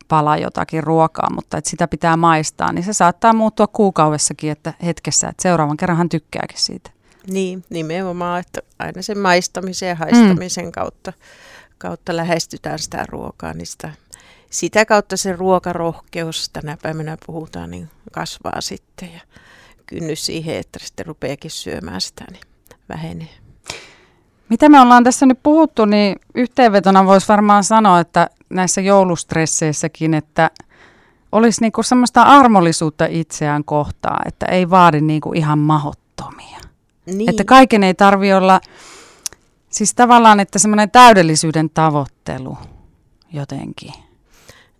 pala 0.08 0.38
jotakin 0.38 0.84
ruokaa, 0.84 1.30
mutta 1.36 1.58
että 1.58 1.70
sitä 1.70 1.88
pitää 1.88 2.18
maistaa, 2.18 2.74
niin 2.74 2.84
se 2.84 2.94
saattaa 2.94 3.34
muuttua 3.34 3.68
kuukaudessakin 3.68 4.52
että 4.52 4.74
hetkessä, 4.86 5.30
että 5.30 5.42
seuraavan 5.42 5.78
kerran 5.78 5.98
hän 5.98 6.10
tykkääkin 6.10 6.58
siitä. 6.58 6.90
Niin, 7.28 7.64
nimenomaan, 7.70 8.40
että 8.40 8.62
aina 8.80 9.02
sen 9.02 9.20
maistamisen 9.20 9.90
ja 9.90 9.96
haistamisen 9.96 10.66
mm. 10.66 10.72
kautta, 10.72 11.14
kautta 11.78 12.16
lähestytään 12.16 12.80
sitä 12.80 13.06
ruokaa, 13.10 13.54
niin 13.54 13.68
sitä, 13.68 13.92
sitä 14.50 14.86
kautta 14.86 15.18
se 15.18 15.34
ruokarohkeus, 15.34 16.50
tänä 16.50 16.78
päivänä 16.82 17.18
puhutaan, 17.26 17.72
niin 17.72 17.90
kasvaa 18.12 18.62
sitten 18.62 19.14
ja 19.14 19.20
kynnys 19.86 20.26
siihen, 20.26 20.58
että 20.58 20.80
sitten 20.82 21.06
rupeakin 21.06 21.52
syömään 21.52 22.02
sitä, 22.02 22.26
niin 22.32 22.42
vähenee. 22.90 23.30
Mitä 24.50 24.70
me 24.70 24.82
ollaan 24.82 25.04
tässä 25.04 25.26
nyt 25.26 25.40
puhuttu, 25.44 25.86
niin 25.86 26.16
yhteenvetona 26.36 27.06
voisi 27.06 27.28
varmaan 27.28 27.64
sanoa, 27.64 28.00
että 28.00 28.30
näissä 28.50 28.82
joulustresseissäkin, 28.82 30.14
että 30.14 30.52
olisi 31.32 31.62
niinku 31.62 31.84
semmoista 31.84 32.22
armollisuutta 32.22 33.06
itseään 33.10 33.64
kohtaan, 33.64 34.28
että 34.28 34.46
ei 34.46 34.70
vaadi 34.70 35.02
niinku 35.02 35.34
ihan 35.34 35.60
mahottomia. 35.60 36.60
Niin. 37.06 37.30
Että 37.30 37.44
kaiken 37.46 37.84
ei 37.84 37.94
tarvi 37.94 38.34
olla, 38.34 38.62
siis 39.74 39.94
tavallaan, 39.94 40.40
että 40.40 40.60
semmoinen 40.60 40.92
täydellisyyden 40.92 41.70
tavoittelu 41.70 42.58
jotenkin. 43.34 43.94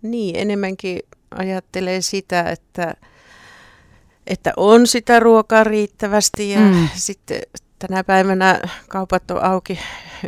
Niin, 0.02 0.36
enemmänkin 0.36 1.00
ajattelee 1.30 2.00
sitä, 2.00 2.42
että, 2.50 2.94
että 4.26 4.52
on 4.56 4.86
sitä 4.86 5.20
ruokaa 5.20 5.64
riittävästi 5.64 6.50
ja 6.50 6.60
mm. 6.60 6.88
sitten 6.94 7.40
tänä 7.78 8.04
päivänä 8.04 8.60
kaupat 8.88 9.30
on 9.30 9.42
auki 9.42 9.78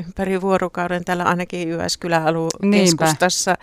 ympäri 0.07 0.41
vuorokauden 0.41 1.05
täällä 1.05 1.25
ainakin 1.25 1.69
Jyväskylän 1.69 2.27
alueen 2.27 2.71
keskustassa. 2.71 3.57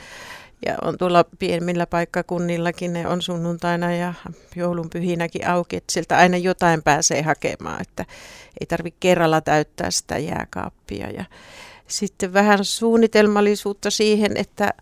Ja 0.66 0.78
on 0.82 0.98
tuolla 0.98 1.26
pienemmillä 1.40 1.88
paikkakunnillakin, 1.88 2.94
ne 2.94 3.08
on 3.08 3.22
sunnuntaina 3.22 3.96
ja 3.96 4.14
joulunpyhinäkin 4.56 5.48
auki, 5.48 5.76
että 5.76 5.94
sieltä 5.94 6.18
aina 6.18 6.38
jotain 6.38 6.84
pääsee 6.84 7.22
hakemaan, 7.22 7.82
että 7.82 8.06
ei 8.60 8.66
tarvitse 8.68 8.98
kerralla 9.00 9.42
täyttää 9.42 9.92
sitä 9.92 10.18
jääkaappia. 10.18 11.10
Ja 11.10 11.26
sitten 11.88 12.34
vähän 12.34 12.66
suunnitelmallisuutta 12.66 13.90
siihen, 13.90 14.38
että 14.38 14.74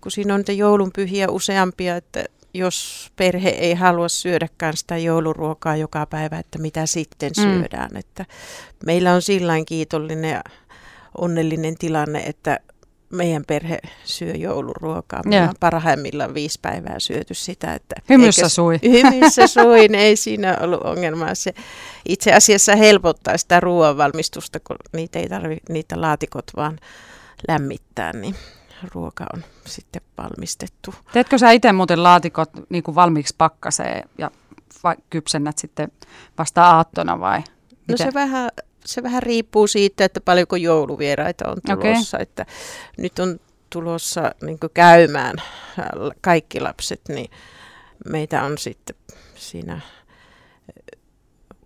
kun 0.00 0.12
siinä 0.12 0.34
on 0.34 0.40
niitä 0.40 0.52
joulunpyhiä 0.52 1.28
useampia, 1.28 1.96
että 1.96 2.24
jos 2.54 3.08
perhe 3.16 3.48
ei 3.48 3.74
halua 3.74 4.08
syödäkään 4.08 4.76
sitä 4.76 4.96
jouluruokaa 4.96 5.76
joka 5.76 6.06
päivä, 6.06 6.38
että 6.38 6.58
mitä 6.58 6.86
sitten 6.86 7.32
mm. 7.36 7.42
syödään. 7.42 7.96
Että 7.96 8.26
meillä 8.86 9.14
on 9.14 9.22
sillain 9.22 9.66
kiitollinen 9.66 10.30
ja 10.30 10.42
onnellinen 11.18 11.78
tilanne, 11.78 12.18
että 12.18 12.60
meidän 13.12 13.44
perhe 13.46 13.78
syö 14.04 14.32
jouluruokaa. 14.32 15.20
Me 15.26 15.36
yeah. 15.36 15.48
on 15.48 15.54
parhaimmillaan 15.60 16.34
viisi 16.34 16.58
päivää 16.62 16.98
syöty 16.98 17.34
sitä. 17.34 17.74
Että 17.74 17.94
hymyssä 18.10 18.42
eikä, 18.42 18.48
sui. 18.48 18.78
Hymyssä 18.92 19.46
sui, 19.46 19.88
ei 19.96 20.16
siinä 20.16 20.58
ollut 20.60 20.82
ongelmaa. 20.82 21.34
Se 21.34 21.54
itse 22.08 22.32
asiassa 22.32 22.76
helpottaa 22.76 23.38
sitä 23.38 23.60
ruoanvalmistusta, 23.60 24.60
kun 24.60 24.76
niitä 24.92 25.18
ei 25.18 25.28
tarvitse 25.28 25.72
niitä 25.72 26.00
laatikot 26.00 26.46
vaan 26.56 26.78
lämmittää. 27.48 28.12
Niin 28.12 28.34
ruoka 28.94 29.26
on 29.34 29.44
sitten 29.66 30.02
valmistettu. 30.18 30.94
Teetkö 31.12 31.38
sä 31.38 31.50
itse 31.50 31.72
muuten 31.72 32.02
laatikot 32.02 32.50
niin 32.68 32.82
kuin 32.82 32.94
valmiiksi 32.94 33.34
pakkaseen 33.38 34.08
ja 34.18 34.30
vai 34.84 34.96
kypsennät 35.10 35.58
sitten 35.58 35.92
vasta 36.38 36.66
aattona 36.66 37.20
vai? 37.20 37.38
Miten? 37.88 38.06
No 38.06 38.10
se 38.10 38.14
vähän, 38.14 38.50
se 38.86 39.02
vähän 39.02 39.22
riippuu 39.22 39.66
siitä, 39.66 40.04
että 40.04 40.20
paljonko 40.20 40.56
jouluvieraita 40.56 41.48
on 41.48 41.56
tulossa. 41.66 42.16
Okay. 42.16 42.22
Että 42.22 42.46
nyt 42.98 43.18
on 43.18 43.40
tulossa 43.70 44.34
niin 44.42 44.58
käymään 44.74 45.36
kaikki 46.20 46.60
lapset, 46.60 47.00
niin 47.08 47.30
meitä 48.08 48.42
on 48.42 48.58
sitten 48.58 48.96
siinä 49.34 49.80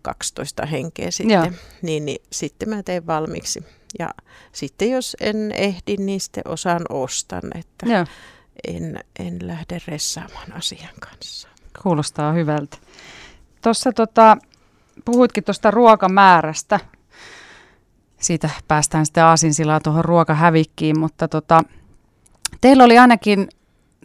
12 0.03 0.67
henkeä 0.67 1.11
sitten, 1.11 1.59
niin, 1.83 2.05
niin 2.05 2.23
sitten 2.33 2.69
mä 2.69 2.83
teen 2.83 3.07
valmiiksi 3.07 3.65
ja 3.99 4.11
sitten 4.53 4.91
jos 4.91 5.17
en 5.21 5.53
ehdi, 5.53 5.97
niin 5.97 6.21
sitten 6.21 6.49
osaan 6.49 6.83
ostan, 6.89 7.43
että 7.55 7.87
Joo. 7.87 8.07
En, 8.69 9.05
en 9.19 9.39
lähde 9.47 9.79
ressaamaan 9.87 10.53
asian 10.53 10.95
kanssa. 11.01 11.49
Kuulostaa 11.83 12.33
hyvältä. 12.33 12.77
Tuossa 13.63 13.93
tota, 13.93 14.37
puhuitkin 15.05 15.45
tuosta 15.45 15.71
ruokamäärästä. 15.71 16.81
Siitä 18.21 18.51
päästään 18.69 19.07
sitten 19.07 19.25
aasinsilaa 19.25 19.81
tuohon 19.81 20.05
ruokahävikkiin, 20.05 20.99
mutta 20.99 21.29
tota, 21.29 21.63
teillä 22.61 22.85
oli 22.85 22.99
ainakin 22.99 23.49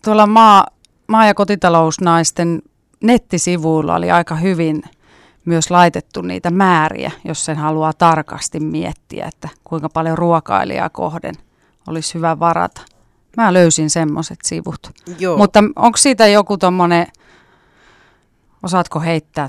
tuolla 0.04 0.28
maa, 0.28 0.66
maa- 1.08 1.26
ja 1.26 1.34
kotitalousnaisten 1.34 2.62
nettisivuilla 3.04 3.96
oli 3.96 4.12
aika 4.12 4.36
hyvin– 4.36 4.84
myös 5.46 5.72
laitettu 5.72 6.22
niitä 6.22 6.52
määriä, 6.52 7.12
jos 7.24 7.46
sen 7.46 7.58
haluaa 7.58 7.94
tarkasti 7.94 8.60
miettiä, 8.60 9.26
että 9.26 9.50
kuinka 9.64 9.90
paljon 9.90 10.18
ruokailijaa 10.18 10.90
kohden 10.90 11.36
olisi 11.88 12.14
hyvä 12.14 12.40
varata. 12.40 12.82
Mä 13.38 13.54
löysin 13.54 13.90
semmoiset 13.90 14.40
sivut. 14.44 14.92
Joo. 15.20 15.38
Mutta 15.38 15.60
onko 15.76 15.98
siitä 15.98 16.28
joku 16.28 16.58
tuommoinen, 16.58 17.08
osaatko 18.64 19.00
heittää 19.00 19.48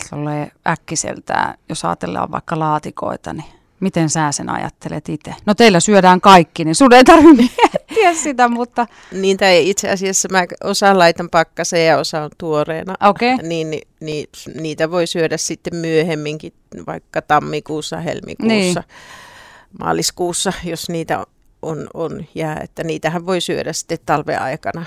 äkkiseltään, 0.68 1.54
jos 1.68 1.84
ajatellaan 1.84 2.30
vaikka 2.30 2.58
laatikoita, 2.58 3.32
niin 3.32 3.55
Miten 3.80 4.10
sä 4.10 4.32
sen 4.32 4.48
ajattelet 4.48 5.08
itse? 5.08 5.34
No 5.46 5.54
teillä 5.54 5.80
syödään 5.80 6.20
kaikki, 6.20 6.64
niin 6.64 6.74
sun 6.74 6.92
ei 6.92 7.04
tarvitse 7.04 7.42
miettiä 7.42 8.14
sitä, 8.14 8.48
mutta... 8.48 8.86
Niin, 9.12 9.36
tai 9.36 9.70
itse 9.70 9.90
asiassa 9.90 10.28
mä 10.28 10.44
osa 10.64 10.98
laitan 10.98 11.30
pakkaseen 11.30 11.86
ja 11.86 11.98
osa 11.98 12.22
on 12.22 12.30
tuoreena. 12.38 12.94
Okay. 13.00 13.36
Niin, 13.42 13.70
niin, 13.70 13.88
niin, 14.00 14.26
niitä 14.54 14.90
voi 14.90 15.06
syödä 15.06 15.36
sitten 15.36 15.76
myöhemminkin, 15.76 16.52
vaikka 16.86 17.22
tammikuussa, 17.22 18.00
helmikuussa, 18.00 18.80
niin. 18.80 19.78
maaliskuussa, 19.80 20.52
jos 20.64 20.88
niitä 20.88 21.26
on, 21.62 21.86
on 21.94 22.24
jää. 22.34 22.60
Että 22.62 22.84
niitähän 22.84 23.26
voi 23.26 23.40
syödä 23.40 23.72
sitten 23.72 23.98
talven 24.06 24.42
aikana. 24.42 24.84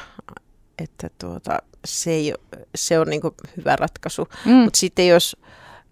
Että 0.84 1.10
tuota, 1.18 1.60
se, 1.86 2.12
ei, 2.12 2.34
se 2.76 3.00
on 3.00 3.08
niin 3.08 3.22
hyvä 3.58 3.76
ratkaisu. 3.76 4.28
Mm. 4.46 4.52
Mutta 4.52 4.80
sitten 4.80 5.08
jos 5.08 5.38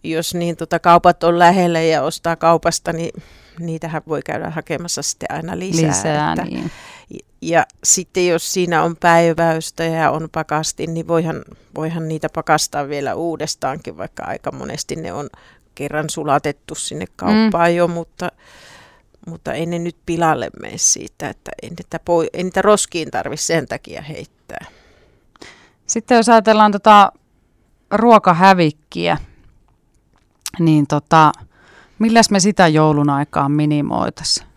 jos 0.03 0.35
niin 0.35 0.57
tota, 0.57 0.79
kaupat 0.79 1.23
on 1.23 1.39
lähellä 1.39 1.81
ja 1.81 2.03
ostaa 2.03 2.35
kaupasta, 2.35 2.93
niin 2.93 3.23
niitähän 3.59 4.01
voi 4.07 4.21
käydä 4.25 4.49
hakemassa 4.49 5.01
sitten 5.01 5.31
aina 5.31 5.59
lisää. 5.59 5.87
lisää 5.87 6.33
että, 6.33 6.45
niin. 6.45 6.71
Ja 7.41 7.65
sitten 7.83 8.27
jos 8.27 8.53
siinä 8.53 8.83
on 8.83 8.95
päiväystä 8.95 9.83
ja 9.83 10.11
on 10.11 10.29
pakasti, 10.31 10.87
niin 10.87 11.07
voihan, 11.07 11.43
voihan 11.75 12.07
niitä 12.07 12.27
pakastaa 12.33 12.87
vielä 12.87 13.15
uudestaankin, 13.15 13.97
vaikka 13.97 14.23
aika 14.23 14.51
monesti 14.51 14.95
ne 14.95 15.13
on 15.13 15.29
kerran 15.75 16.09
sulatettu 16.09 16.75
sinne 16.75 17.05
kauppaan 17.15 17.71
mm. 17.71 17.75
jo, 17.75 17.87
mutta, 17.87 18.31
mutta 19.27 19.53
ei 19.53 19.65
ne 19.65 19.79
nyt 19.79 19.97
pilalle 20.05 20.49
mene 20.61 20.77
siitä, 20.77 21.29
että 21.29 21.51
ei 21.61 21.69
niitä, 21.69 21.99
poi, 22.05 22.29
ei 22.33 22.43
niitä 22.43 22.61
roskiin 22.61 23.11
tarvitse 23.11 23.45
sen 23.45 23.67
takia 23.67 24.01
heittää. 24.01 24.65
Sitten 25.87 26.15
jos 26.15 26.29
ajatellaan 26.29 26.71
tota 26.71 27.11
ruokahävikkiä, 27.91 29.17
niin 30.59 30.87
tota, 30.87 31.31
milläs 31.99 32.29
me 32.29 32.39
sitä 32.39 32.67
joulun 32.67 33.09
aikaan 33.09 33.51
minimoitaisiin? 33.51 34.47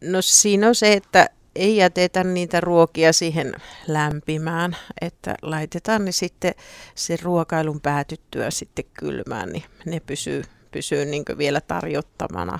No 0.00 0.22
siinä 0.22 0.68
on 0.68 0.74
se, 0.74 0.92
että 0.92 1.28
ei 1.56 1.76
jätetä 1.76 2.24
niitä 2.24 2.60
ruokia 2.60 3.12
siihen 3.12 3.54
lämpimään, 3.86 4.76
että 5.00 5.34
laitetaan 5.42 6.04
ne 6.04 6.12
sitten 6.12 6.54
sen 6.94 7.18
ruokailun 7.22 7.80
päätyttyä 7.80 8.50
sitten 8.50 8.84
kylmään, 8.98 9.48
niin 9.48 9.64
ne 9.86 10.00
pysyy, 10.00 10.44
pysyy 10.70 11.04
niin 11.04 11.24
vielä 11.38 11.60
tarjottamana 11.60 12.58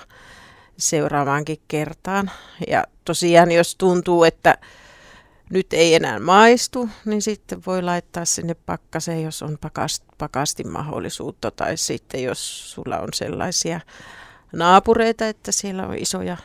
seuraavaankin 0.77 1.59
kertaan. 1.67 2.31
Ja 2.67 2.83
tosiaan 3.05 3.51
jos 3.51 3.75
tuntuu, 3.75 4.23
että 4.23 4.57
nyt 5.49 5.73
ei 5.73 5.95
enää 5.95 6.19
maistu, 6.19 6.89
niin 7.05 7.21
sitten 7.21 7.61
voi 7.65 7.81
laittaa 7.81 8.25
sinne 8.25 8.53
pakkaseen, 8.53 9.23
jos 9.23 9.43
on 9.43 9.57
pakast, 10.17 10.63
mahdollisuutta. 10.71 11.51
Tai 11.51 11.77
sitten 11.77 12.23
jos 12.23 12.71
sulla 12.71 12.99
on 12.99 13.09
sellaisia 13.13 13.79
naapureita, 14.53 15.27
että 15.27 15.51
siellä 15.51 15.87
on 15.87 15.97
isoja 15.97 16.37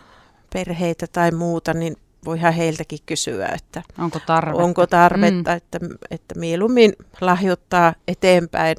perheitä 0.53 1.07
tai 1.07 1.31
muuta, 1.31 1.75
niin 1.75 1.97
voihan 2.25 2.53
heiltäkin 2.53 2.99
kysyä, 3.07 3.49
että 3.49 3.83
onko 3.99 4.19
tarvetta, 4.27 4.63
onko 4.63 4.87
tarvetta 4.87 5.51
mm. 5.51 5.57
että, 5.57 5.79
että 6.11 6.39
mieluummin 6.39 6.93
lahjoittaa 7.21 7.95
eteenpäin, 8.09 8.77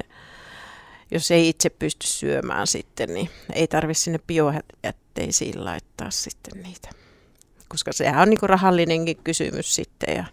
jos 1.11 1.31
ei 1.31 1.49
itse 1.49 1.69
pysty 1.69 2.07
syömään 2.07 2.67
sitten, 2.67 3.13
niin 3.13 3.29
ei 3.53 3.67
tarvitse 3.67 4.03
sinne 4.03 4.19
biojätteisiin 4.27 5.65
laittaa 5.65 6.11
sitten 6.11 6.63
niitä. 6.63 7.00
Koska 7.71 7.93
sehän 7.93 8.21
on 8.21 8.29
niin 8.29 8.39
rahallinenkin 8.41 9.17
kysymys 9.23 9.75
sitten 9.75 10.15
ja 10.15 10.25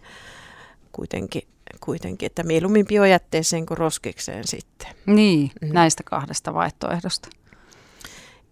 kuitenkin, 0.91 1.41
kuitenkin, 1.79 2.25
että 2.25 2.43
mieluummin 2.43 2.85
biojätteeseen 2.85 3.65
kuin 3.65 3.77
roskikseen 3.77 4.47
sitten. 4.47 4.87
Niin, 5.05 5.51
mm. 5.61 5.73
näistä 5.73 6.03
kahdesta 6.03 6.53
vaihtoehdosta. 6.53 7.29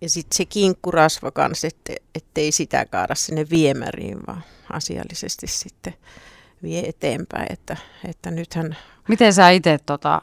Ja 0.02 0.10
sitten 0.10 0.38
se 0.38 0.46
kinkkurasva 0.46 1.32
kanssa, 1.32 1.68
että 1.68 1.94
ettei 2.16 2.52
sitä 2.52 2.86
kaada 2.86 3.16
sinne 3.16 3.46
viemäriin, 3.50 4.18
vaan 4.28 4.44
asiallisesti 4.70 5.48
sitten 5.48 5.94
vie 6.64 6.90
eteenpäin. 6.90 7.54
Että, 7.54 7.78
että 8.10 8.32
nythän... 8.32 8.78
Miten 9.08 9.34
sä 9.34 9.50
itse 9.50 9.80
tota 9.86 10.22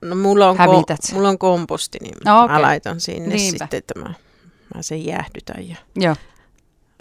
No 0.00 0.16
mulla 0.16 0.50
on, 0.50 0.56
ko- 0.56 1.14
mulla 1.14 1.28
on 1.28 1.38
komposti, 1.38 1.98
niin 2.02 2.14
no, 2.24 2.42
okay. 2.42 2.56
mä 2.56 2.62
laitan 2.62 3.00
sinne 3.00 3.34
Niinpä. 3.34 3.64
sitten, 3.64 3.78
että 3.78 3.98
mä, 3.98 4.14
mä 4.74 4.82
sen 4.82 5.06
jäähdytän 5.06 5.68
ja 5.68 5.76
Joo. 5.96 6.16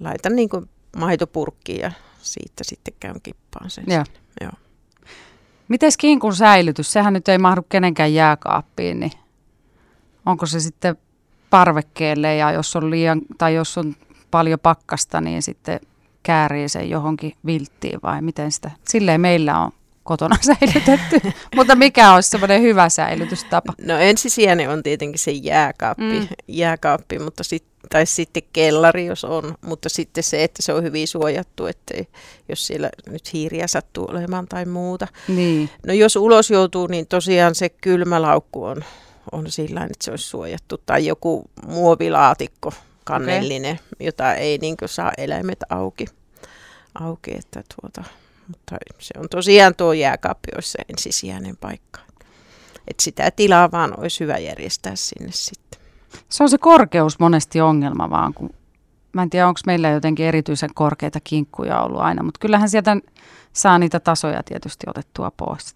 Laitan 0.02 0.36
niin 0.36 0.50
kuin 0.50 0.70
maitopurkkiin 0.98 1.80
ja 1.80 1.92
siitä 2.22 2.64
sitten 2.64 2.94
käyn 3.00 3.22
kippaan 3.24 3.70
sen. 3.70 3.84
Joo. 3.88 4.06
Sinne. 4.06 4.20
Joo. 4.42 4.52
Mites 5.68 5.98
kinkun 5.98 6.36
säilytys? 6.36 6.92
Sehän 6.92 7.14
nyt 7.14 7.28
ei 7.28 7.38
mahdu 7.38 7.62
kenenkään 7.70 8.14
jääkaappiin, 8.14 9.00
niin 9.00 9.12
onko 10.26 10.46
se 10.46 10.60
sitten 10.60 10.96
parvekkeelle 11.50 12.36
ja 12.36 12.52
jos 12.52 12.76
on 12.76 12.92
liian, 12.92 13.22
tai 13.38 13.56
jos 13.56 13.78
on 13.78 13.96
paljon 14.32 14.60
pakkasta, 14.60 15.22
niin 15.22 15.42
sitten 15.42 15.80
käärii 16.24 16.70
sen 16.70 16.90
johonkin 16.90 17.34
vilttiin 17.46 18.00
vai 18.04 18.22
miten 18.22 18.52
sitä? 18.52 18.72
Silleen 18.88 19.22
meillä 19.22 19.60
on 19.60 19.72
kotona 20.04 20.38
säilytetty, 20.60 21.32
mutta 21.56 21.76
mikä 21.76 22.14
olisi 22.14 22.30
semmoinen 22.30 22.62
hyvä 22.62 22.90
säilytystapa? 22.90 23.74
No 23.82 23.98
ensisijainen 23.98 24.70
on 24.70 24.84
tietenkin 24.84 25.20
se 25.20 25.32
jääkaappi, 25.32 26.20
mm. 26.20 26.28
jääkaappi 26.48 27.20
mutta 27.20 27.44
sit, 27.44 27.66
tai 27.90 28.06
sitten 28.06 28.44
kellari, 28.54 29.06
jos 29.06 29.24
on, 29.24 29.56
mutta 29.62 29.90
sitten 29.90 30.24
se, 30.24 30.44
että 30.44 30.62
se 30.62 30.74
on 30.74 30.84
hyvin 30.84 31.08
suojattu, 31.08 31.66
että 31.66 31.94
jos 32.50 32.68
siellä 32.68 32.90
nyt 33.10 33.34
hiiriä 33.34 33.68
sattuu 33.68 34.08
olemaan 34.10 34.48
tai 34.48 34.66
muuta. 34.66 35.08
Niin. 35.28 35.70
No 35.88 35.94
jos 35.94 36.16
ulos 36.16 36.50
joutuu, 36.50 36.88
niin 36.88 37.08
tosiaan 37.08 37.56
se 37.56 37.70
kylmälaukku 37.70 38.64
on 38.64 38.84
on 39.32 39.52
sillä 39.52 39.84
että 39.84 40.06
se 40.06 40.12
olisi 40.12 40.28
suojattu. 40.28 40.78
Tai 40.86 41.06
joku 41.06 41.50
muovilaatikko, 41.68 42.74
kannellinen, 43.04 43.76
okay. 43.76 44.08
jota 44.08 44.34
ei 44.34 44.58
niin 44.58 44.76
saa 44.86 45.12
eläimet 45.18 45.60
auki. 45.70 46.06
auki 46.96 47.32
että 47.38 47.64
tuota, 47.82 48.04
mutta 48.48 48.76
se 49.00 49.14
on 49.20 49.30
tosiaan 49.30 49.76
tuo 49.76 49.94
jääkaappi 49.94 50.52
olisi 50.56 50.72
se 50.72 50.80
ensisijainen 50.90 51.58
paikka. 51.58 52.00
Että 52.88 53.04
sitä 53.04 53.32
tilaa 53.32 53.72
vaan 53.72 54.00
olisi 54.00 54.20
hyvä 54.20 54.38
järjestää 54.38 54.96
sinne 54.96 55.32
sitten. 55.32 55.80
Se 56.30 56.44
on 56.44 56.50
se 56.50 56.58
korkeus 56.58 57.20
monesti 57.20 57.62
ongelma 57.62 58.10
vaan, 58.10 58.34
kun 58.34 58.50
mä 59.14 59.24
en 59.24 59.30
tiedä 59.30 59.48
onko 59.48 59.60
meillä 59.66 59.90
jotenkin 59.90 60.26
erityisen 60.26 60.70
korkeita 60.74 61.20
kinkkuja 61.24 61.82
ollut 61.82 62.02
aina, 62.02 62.24
mutta 62.24 62.40
kyllähän 62.40 62.70
sieltä 62.70 62.98
saa 63.54 63.80
niitä 63.80 64.00
tasoja 64.00 64.44
tietysti 64.44 64.86
otettua 64.90 65.32
pois. 65.38 65.76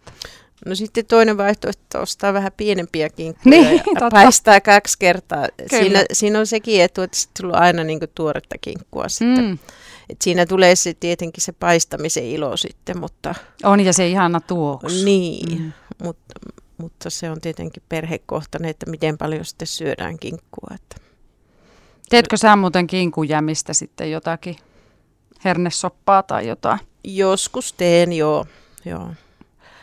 No 0.66 0.76
sitten 0.76 1.06
toinen 1.06 1.38
vaihtoehto 1.38 2.02
ostaa 2.02 2.34
vähän 2.34 2.52
pienempiä 2.58 3.10
kinkkuja 3.10 3.62
niin, 3.62 3.78
ja 3.78 3.84
totta. 3.86 4.10
paistaa 4.12 4.62
kaksi 4.62 4.98
kertaa. 5.00 5.48
Siinä, 5.70 6.04
siinä 6.14 6.40
on 6.40 6.48
sekin 6.48 6.82
etu, 6.82 7.02
että 7.02 7.18
sitten 7.18 7.44
tulee 7.44 7.60
aina 7.60 7.84
niin 7.84 8.00
tuoretta 8.16 8.56
kinkkua 8.62 9.10
sitten. 9.10 9.46
Mm. 9.46 9.58
Et 10.10 10.22
siinä 10.22 10.46
tulee 10.46 10.76
se 10.76 10.94
tietenkin 10.94 11.44
se 11.44 11.52
paistamisen 11.52 12.26
ilo 12.26 12.58
sitten, 12.58 13.00
mutta... 13.00 13.36
On 13.64 13.80
ja 13.80 13.94
se 13.94 14.08
ihana 14.08 14.40
tuoksu. 14.40 15.06
Niin, 15.06 15.62
mm. 15.62 15.72
mutta, 16.04 16.34
mutta 16.80 17.10
se 17.10 17.32
on 17.32 17.42
tietenkin 17.42 17.84
perhekohtainen, 17.90 18.70
että 18.70 18.90
miten 18.90 19.18
paljon 19.18 19.46
sitten 19.46 19.68
syödään 19.68 20.20
kinkkua. 20.20 20.76
Että. 20.76 20.96
Teetkö 22.10 22.38
sä 22.38 22.56
muuten 22.56 22.88
kinkujämistä 22.88 23.74
sitten 23.74 24.12
jotakin 24.12 24.56
hernesoppaa 25.46 26.24
tai 26.24 26.48
jotain? 26.48 26.80
Joskus 27.04 27.74
teen, 27.74 28.14
joo. 28.14 28.46
joo. 28.86 29.14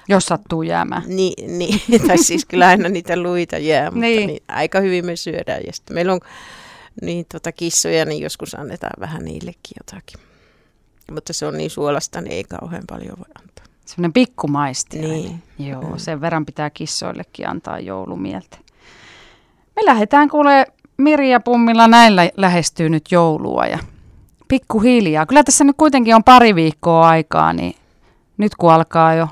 Jos 0.08 0.26
sattuu 0.26 0.62
jäämään. 0.62 1.02
Niin, 1.06 1.58
niin. 1.58 1.80
tai 2.08 2.18
siis 2.18 2.44
kyllä 2.44 2.68
aina 2.68 2.88
niitä 2.88 3.22
luita 3.22 3.58
jää, 3.58 3.90
mutta 3.90 4.00
niin. 4.00 4.26
Niin, 4.26 4.42
aika 4.48 4.80
hyvin 4.80 5.06
me 5.06 5.16
syödään. 5.16 5.60
Ja 5.66 5.72
sitten 5.72 5.94
meillä 5.94 6.12
on 6.12 6.20
niin, 7.02 7.26
tota, 7.32 7.52
kissoja, 7.52 8.04
niin 8.04 8.22
joskus 8.22 8.54
annetaan 8.54 9.00
vähän 9.00 9.24
niillekin 9.24 9.76
jotakin. 9.80 10.20
Mutta 11.12 11.32
se 11.32 11.46
on 11.46 11.56
niin 11.56 11.70
suolasta, 11.70 12.20
niin 12.20 12.32
ei 12.32 12.44
kauhean 12.44 12.84
paljon 12.88 13.18
voi 13.18 13.42
antaa. 13.42 13.65
Semmoinen 13.86 14.12
pikkumaisti. 14.12 14.98
Niin. 14.98 15.42
Joo, 15.58 15.82
mm. 15.82 15.96
sen 15.96 16.20
verran 16.20 16.46
pitää 16.46 16.70
kissoillekin 16.70 17.48
antaa 17.48 17.78
joulumieltä. 17.78 18.58
Me 19.76 19.84
lähdetään 19.84 20.28
kuule 20.28 20.66
Mirja 20.96 21.40
Pummilla 21.40 21.88
näillä 21.88 22.30
lähestyy 22.36 22.88
nyt 22.88 23.12
joulua 23.12 23.66
ja 23.66 23.78
pikkuhiljaa. 24.48 25.26
Kyllä 25.26 25.44
tässä 25.44 25.64
nyt 25.64 25.76
kuitenkin 25.76 26.14
on 26.14 26.24
pari 26.24 26.54
viikkoa 26.54 27.08
aikaa, 27.08 27.52
niin 27.52 27.74
nyt 28.36 28.54
kun 28.54 28.72
alkaa 28.72 29.14
jo 29.14 29.28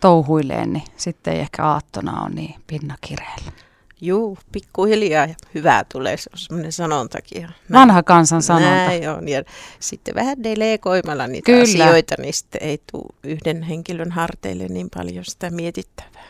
touhuileen, 0.00 0.72
niin 0.72 0.84
sitten 0.96 1.34
ei 1.34 1.40
ehkä 1.40 1.64
aattona 1.64 2.20
on 2.20 2.34
niin 2.34 2.54
pinnakireellä. 2.66 3.52
Juu, 4.00 4.38
pikkuhiljaa 4.52 5.26
ja 5.26 5.34
hyvää 5.54 5.84
tulee, 5.92 6.16
se 6.16 6.30
on 6.32 6.38
semmoinen 6.38 6.72
sanontakin. 6.72 7.42
Näin. 7.42 7.52
Vanha 7.72 8.02
kansan 8.02 8.42
sanonta. 8.42 8.68
Näin 8.68 9.10
on, 9.10 9.28
ja 9.28 9.42
sitten 9.80 10.14
vähän 10.14 10.42
delegoimalla 10.42 11.26
niitä 11.26 11.46
Kyllä. 11.46 11.62
asioita, 11.62 12.14
niin 12.18 12.34
sitten 12.34 12.62
ei 12.62 12.78
tule 12.92 13.14
yhden 13.22 13.62
henkilön 13.62 14.10
harteille 14.10 14.68
niin 14.68 14.88
paljon 14.96 15.24
sitä 15.24 15.50
mietittävää. 15.50 16.28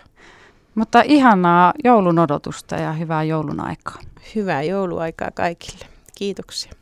Mutta 0.75 1.03
ihanaa 1.05 1.73
joulun 1.85 2.19
odotusta 2.19 2.77
ja 2.77 2.93
hyvää 2.93 3.23
joulun 3.23 3.61
aikaa. 3.61 3.99
Hyvää 4.35 4.63
jouluaikaa 4.63 5.31
kaikille. 5.35 5.87
Kiitoksia. 6.19 6.73